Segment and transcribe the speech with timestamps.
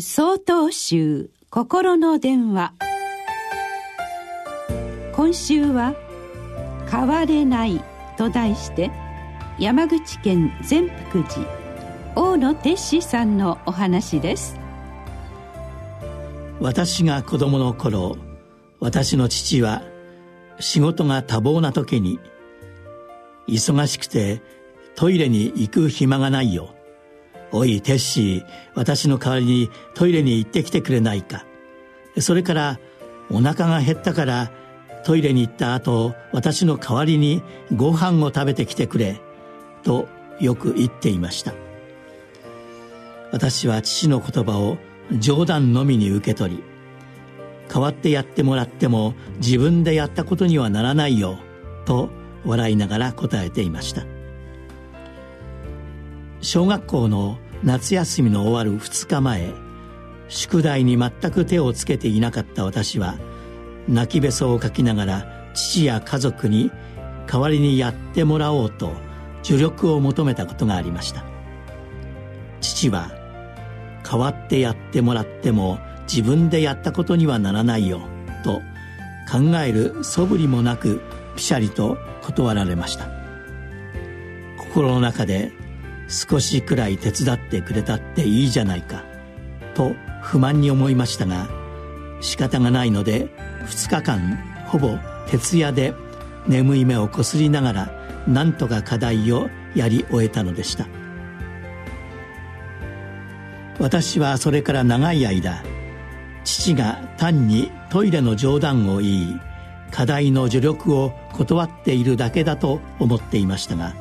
[0.00, 2.72] 総統集心の電話。
[5.14, 5.94] 今週は
[6.90, 7.84] 「変われない」
[8.16, 8.90] と題して
[9.58, 11.46] 山口県善福寺
[12.16, 14.58] 大野哲司さんのお話です。
[16.58, 18.16] 私が子供の頃
[18.80, 19.82] 私の父は
[20.58, 22.18] 仕事が多忙な時に
[23.46, 24.40] 忙しくて
[24.94, 26.74] トイレに行く暇がないよ。
[27.52, 28.44] おい、テッシー、
[28.74, 31.44] 私の代わりにトイレに行ってきてくれないか。
[32.18, 32.78] それから、
[33.30, 34.50] お腹が減ったから
[35.04, 37.42] トイレに行った後、私の代わりに
[37.74, 39.20] ご飯を食べてきてくれ、
[39.82, 40.08] と
[40.40, 41.52] よく言っていました。
[43.32, 44.78] 私は父の言葉を
[45.18, 46.62] 冗談のみに受け取り、
[47.68, 51.38] 代わってやってもらっても自分でやったことにはならないよ、
[51.84, 52.10] と
[52.44, 54.04] 笑いながら答えていました。
[56.40, 59.54] 小学校の夏休みの終わる2日前
[60.28, 63.14] 宿題に全く手をつけていなかった私は
[63.86, 66.72] 泣きべそをかきながら父や家族に
[67.30, 68.92] 代わりにやってもらおうと
[69.44, 71.24] 助力を求めたことがありました。
[72.60, 73.10] 父は
[74.04, 78.00] 代わってやってもらっても自分でやったことにはならないよ
[78.44, 78.60] と
[79.30, 81.00] 考える素振りもなく
[81.36, 83.08] ピシャリと断られました。
[84.58, 85.52] 心の中で
[86.12, 89.02] 少しくらい手伝ってくれたっていいじゃないか。
[89.74, 91.48] と不満に思いましたが
[92.20, 93.28] 仕方がないので
[93.66, 95.94] 2日間ほぼ徹夜で
[96.46, 100.86] 眠い目をこすりながら何とか課題をやり終えたのでした。
[103.78, 105.62] 私はそれから長い間
[106.44, 109.40] 父が単にトイレの冗談を言い
[109.90, 113.94] 課題の助力を断っているだけだと思っていましたが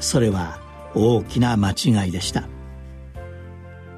[0.00, 0.65] それは
[0.96, 2.48] 大きな間違いでした。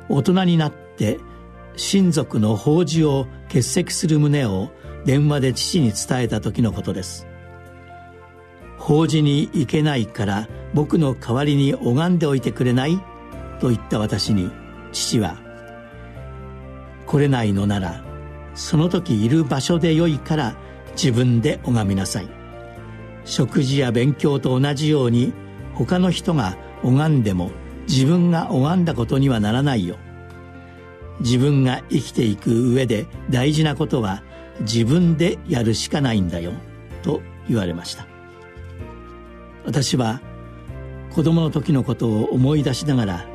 [0.08, 1.18] 大人になって
[1.76, 4.70] 親族の法事を欠席する旨を
[5.04, 7.26] 電話で父に伝えた時のことです。
[8.78, 12.98] 法事に行けないから僕の代わりに拝んでおいてくれない？
[13.60, 14.50] と言った私に
[14.92, 15.36] 父は
[17.06, 18.04] 来れないのなら
[18.54, 20.56] その時いる場所でよいから
[20.92, 22.28] 自分で拝みなさい。
[23.24, 25.32] 食事や勉強と同じように
[25.78, 27.52] 他の人が拝んでも
[27.86, 29.96] 自分が拝んだことにはならないよ。
[31.20, 34.22] 自分が生きていく上で大事なことは
[34.60, 36.52] 自分でやるしかないんだよ。
[37.02, 38.06] と言われました。
[39.64, 40.20] 私は
[41.12, 43.26] 子供の時のことを思い出しながら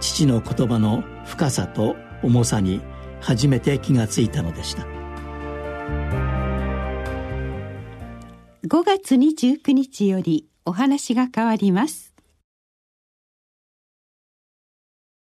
[0.00, 2.80] 父の言葉の深さと重さに
[3.20, 4.97] 初めて気がついたのでした。
[8.64, 12.12] 5月29日よりお話が変わります。